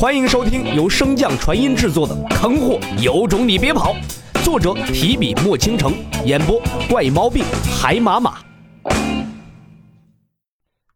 [0.00, 3.94] 欢迎收听由升降传音制作的《坑货有种你别跑》，
[4.42, 5.92] 作者提笔墨倾城，
[6.24, 6.58] 演播
[6.88, 7.44] 怪猫病
[7.78, 8.38] 海马马。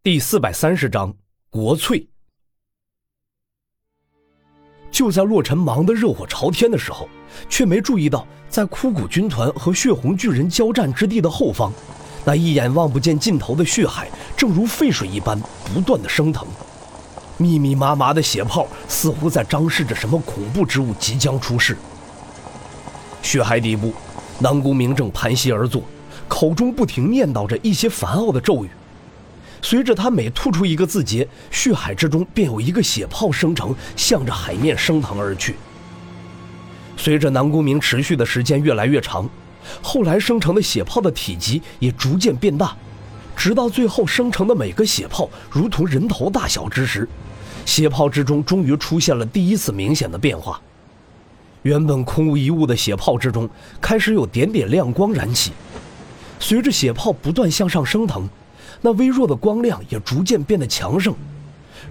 [0.03, 1.12] 第四百三十章
[1.51, 2.09] 国粹。
[4.91, 7.07] 就在洛尘忙得热火朝天的时候，
[7.46, 11.71] 却没注意到，在枯骨军团和血红巨人交战之地的后方，
[12.25, 15.39] 那一眼望不见尽头的血海，正如沸水一般
[15.75, 16.48] 不断的升腾。
[17.37, 21.77] 密密麻麻的血泡似乎在彰示着什么恐怖之物即将出世。
[23.23, 23.93] 血海底部，
[24.38, 25.83] 南宫明正盘膝而坐，
[26.29, 28.70] 口中不停念叨着一些烦傲的咒语。
[29.62, 35.57] 随着他每吐出一个字节，血海之中便有一个血泡生成，向着海面升腾而去。
[36.96, 39.29] 随着南宫明持续的时间越来越长，
[39.82, 42.77] 后来生成的血泡的体积也逐渐变大，
[43.37, 47.09] 直到最后生成的每个血泡如同人头大小之时。
[47.66, 50.60] 血泡之中终于出现了第一次明显的变化，
[51.62, 53.49] 原本空无一物的血泡之中
[53.80, 55.52] 开始有点点亮光燃起，
[56.38, 58.29] 随着血泡不断向上升腾，
[58.82, 61.15] 那微弱的光亮也逐渐变得强盛，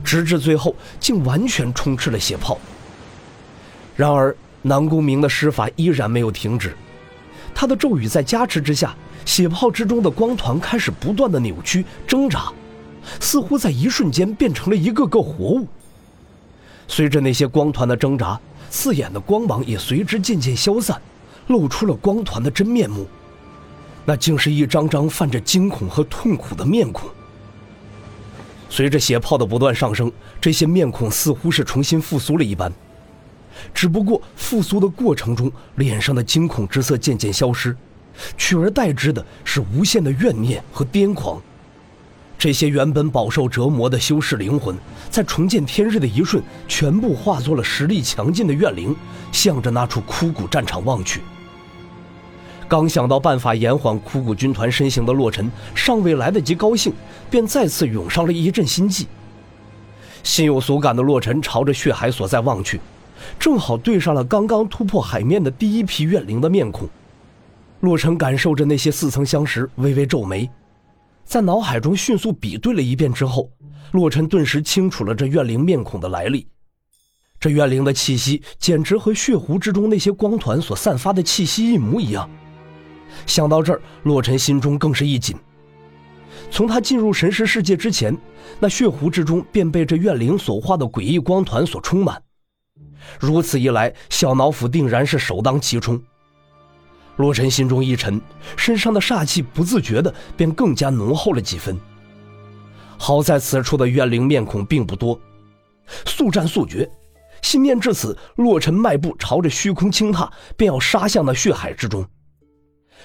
[0.03, 2.59] 直至最后竟完全充斥了血泡。
[3.95, 6.75] 然而南宫明的施法依然没有停止，
[7.55, 12.51] 他的咒语在加持之下，血泡之中的光团开始不断的扭曲挣扎。
[13.19, 15.67] 似乎在一瞬间变成了一个个活物。
[16.87, 21.01] 随着那些光团的挣扎，刺眼的光芒也随之渐渐消散，
[21.47, 23.05] 露出了光团的真面目。
[24.05, 27.09] 那竟是一张张泛着惊恐和痛苦的面孔。
[28.69, 32.71] 随着血泡的不断上升，这些面孔似乎是重新复苏了一般。
[33.73, 37.75] 只不过复苏的过程中，脸上的惊恐之色渐渐消失，
[38.37, 41.41] 取而代之的是无限的怨念和癫狂。
[42.37, 44.75] 这些原本饱受折磨的修士灵魂，
[45.09, 48.93] 在重见天日的一瞬，全部化作了实力强劲的怨灵，
[49.31, 51.21] 向着那处枯骨战场望去。
[52.67, 56.91] 刚想到办法延缓枯骨军团身形的洛尘，尚未来得及高兴，
[57.29, 59.07] 便再次涌上了一阵心悸。
[60.23, 62.81] 心有所感的洛尘朝着血海所在望去，
[63.39, 66.89] 正好对上了刚刚突破海面的第一批怨灵的面孔。
[67.83, 70.49] 洛尘感受着那些似曾相识，微微皱眉。
[71.25, 73.51] 在脑海中迅速比对了一遍之后，
[73.91, 76.47] 洛尘顿时清楚了这怨灵面孔的来历。
[77.41, 82.29] 这怨灵的气息简直和血湖之中那些光团所散发的气息一模一样。
[83.25, 85.35] 想到这儿，洛尘心中更是一紧。
[86.49, 88.17] 从他进入神识世界之前，
[88.61, 92.23] 那血湖之中便被这怨灵所化的诡异光团所充满。
[93.19, 96.01] 如此一来，小脑斧定然是首当其冲。
[97.17, 98.19] 洛尘心中一沉，
[98.55, 101.79] 身上的煞气不自觉的便更加浓厚了几分。
[102.97, 105.19] 好在此处的怨灵面孔并不多，
[106.05, 106.89] 速战速决。
[107.41, 112.05] 心念至此，洛尘迈步朝着虚空轻踏，便要杀向那血海之中。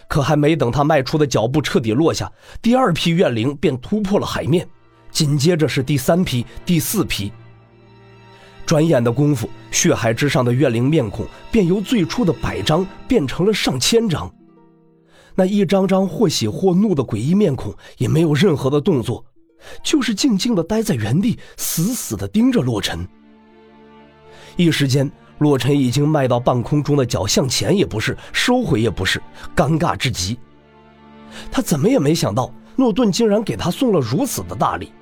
[0.06, 2.30] 可还没等他迈出的脚步彻底落下，
[2.62, 4.66] 第二批怨灵便突破了海面，
[5.10, 7.32] 紧接着是第三批、第四批。
[8.68, 14.30] 转眼的功夫，血海之上的怨灵面孔便由最初的百张变成了上千张。
[15.34, 19.24] 那一张张或喜或怒的诡异面孔也没有任何的动作，
[19.82, 23.08] 就是静静的待在原地，死死的盯着洛尘。
[24.56, 29.18] 一时间，洛尘已经迈到半空中的脚向前也不是，收回也不是，
[29.56, 30.38] 尴尬至极。
[31.50, 34.92] 他怎么也没想到，诺顿竟然给他送了如此的大礼。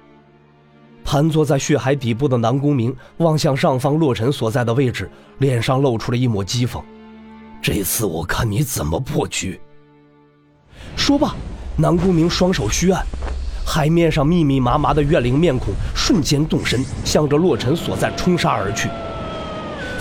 [1.07, 5.09] 盘坐在血海底部的南宫明望向上方洛尘所在的位置，
[5.39, 6.83] 脸上露出了一抹讥讽
[7.63, 9.61] ：“这次我看你怎么破局。”
[10.97, 11.37] 说罢，
[11.77, 13.07] 南宫明双手虚按，
[13.65, 18.89] 海面上密密麻麻的怨灵面孔瞬间动身，向着洛尘所在冲杀而去。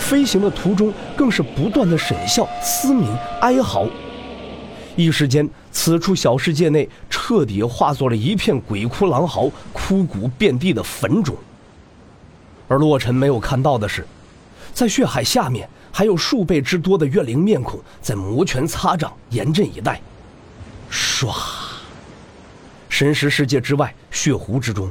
[0.00, 3.08] 飞行的途中，更是不断的沈笑、嘶鸣、
[3.42, 3.86] 哀嚎。
[4.96, 6.88] 一时间，此处小世界内
[7.28, 11.34] 彻底化作了一片鬼哭狼嚎、枯骨遍地的坟冢。
[12.68, 14.06] 而洛尘没有看到的是，
[14.72, 20.00] 在血海下面还有数倍之多的怨灵面孔在摩拳擦掌、严阵以待。
[20.88, 21.34] 唰！
[22.88, 24.88] 神识世界之外，血湖之中，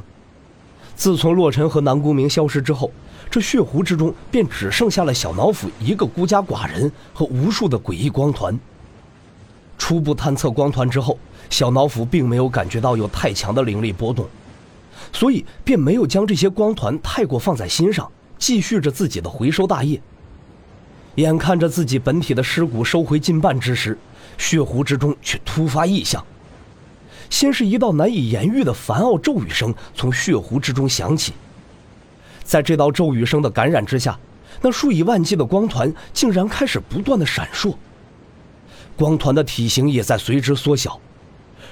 [0.94, 2.92] 自从洛尘和南宫明消失之后，
[3.30, 8.60] 这血湖之中便只剩下了小脑斧一个孤家寡人和无数的诡异光团。
[9.78, 11.18] 初步探测光团之后，
[11.50, 14.26] 小脑斧并没有感觉到有太强的灵力波动，
[15.12, 20.00] 所以便没有将这些光团太过放在心上，继续着自己的回收大业。
[21.16, 23.96] 眼看着自己本体的尸骨收回近半之时，
[24.36, 26.24] 血湖之中却突发异象。
[27.30, 31.32] 先是一道难以言喻的烦傲咒语声从血湖之中响起，
[32.44, 34.18] 在这道咒语声的感染之下，
[34.60, 37.74] 那数以万计的光团竟然开始不断的闪烁，
[38.96, 40.98] 光团的体型也在随之缩小，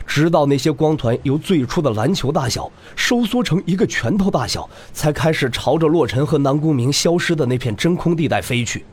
[0.06, 8.84] 直到那些光团由最初的篮球大小收缩成一个拳头大小，才开始朝着洛尘和南宫明消失的那片真空地带飞去。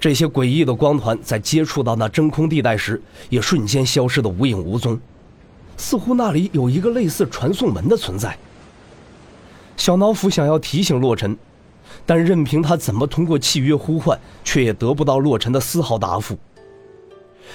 [0.00, 4.98] 这些诡异的光团在接触到那真空地带时，也瞬间消失的无影无踪，
[5.76, 8.34] 似乎那里有一个类似传送门的存在。
[9.76, 11.36] 小脑斧想要提醒洛尘，
[12.06, 16.38] 但任凭他怎么通过契约呼唤，却也得不到洛尘的丝毫答复。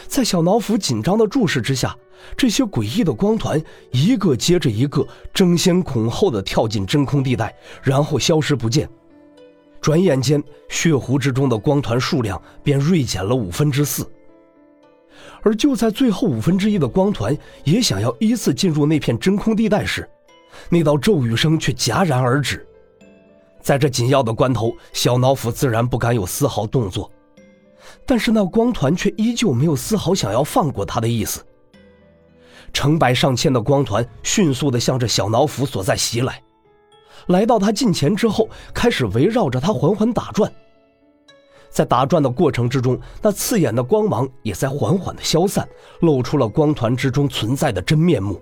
[0.07, 1.95] 在小脑斧紧张的注视之下，
[2.35, 3.61] 这些诡异的光团
[3.91, 7.53] 一个接着一个争先恐后的跳进真空地带，
[7.83, 8.89] 然后消失不见。
[9.81, 14.09] 转眼间，血湖之中的光团数量便锐减了五分之四。
[15.43, 20.09] 而就在最后五分之一的光团也想要依次进入那片真空地带时，
[20.69, 22.65] 那道咒语声却戛然而止。
[23.61, 27.11] 在这紧要的关头，小脑斧自然不敢有丝毫动作，
[28.05, 31.43] 但是那光团却依旧没有丝毫想要放过他的意思。
[32.73, 36.41] 成百上千的光团迅速地向着小脑斧所在袭来，
[37.27, 40.51] 来到他近前之后，开始围绕着他缓缓打转。
[41.69, 45.67] 在打转的过程之中，那刺眼的光芒也在缓缓地消散，
[46.01, 48.41] 露出了光团之中存在的真面目。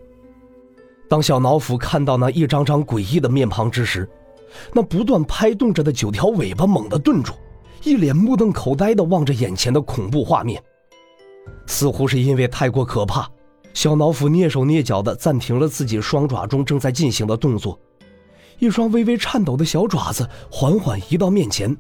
[1.10, 4.08] 当小脑斧看到那一张张诡异的面庞之时，
[4.72, 7.34] 那不断拍动着的九条尾巴猛地顿住，
[7.84, 10.62] 一脸目瞪口呆地望着眼前的恐怖画面。
[11.66, 13.30] 似乎是因为太过可怕，
[13.74, 17.78] 小脑斧蹑手蹑脚地暂停了自己双爪中正在进行的动作，
[18.60, 21.76] 一双微微颤抖的小爪子缓缓移到面前，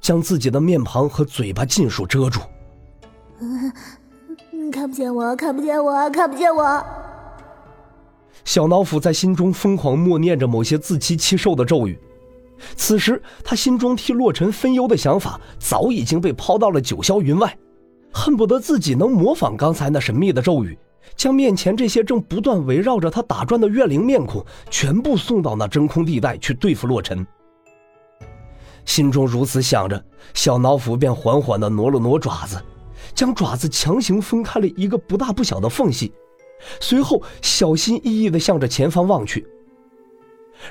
[0.00, 2.40] 将自己的面庞和嘴巴尽数遮住。
[3.40, 3.72] 嗯，
[4.70, 6.84] 看不见我，看不见我，看不见我。
[8.44, 11.98] 小脑斧在心中疯狂默念着某些自欺欺兽的咒语，
[12.76, 17.56] 此时他心中替洛尘分忧的想法早已经被抛到了九霄云外，
[18.12, 20.78] 恨不得自己能模仿刚才那神秘的咒语，
[21.16, 27.26] 将面前这些正不断围绕着他打转的怨灵面孔全部送到那真空地带去对付洛尘。
[28.84, 30.02] 心中如此想着，
[30.32, 32.58] 小脑斧便缓缓地挪了挪爪子，
[33.14, 36.12] 将爪子强行分开了一个不大不小的缝隙。
[36.80, 39.46] 随后，小心翼翼地向着前方望去。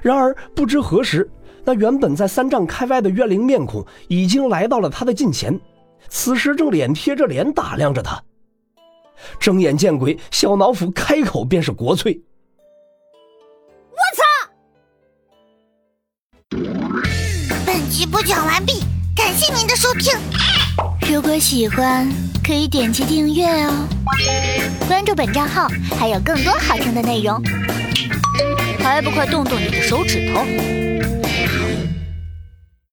[0.02, 1.30] 然而，不知何时，
[1.68, 5.60] 那原本在三丈开外的怨灵面孔已经来到了他的近前，
[6.08, 8.24] 此时正脸贴着脸打量着他。
[9.38, 12.22] 睁眼见鬼，小脑斧开口便是国粹
[13.92, 14.24] ：“我操！”
[17.68, 18.80] 本集播讲完毕，
[19.14, 20.18] 感谢您的收听。
[21.14, 22.10] 如果喜欢，
[22.46, 23.74] 可以点击订阅哦。
[24.88, 25.68] 关注本账号，
[26.00, 27.44] 还有更多好听的内容。
[28.80, 30.46] 还不快动动你的手指头！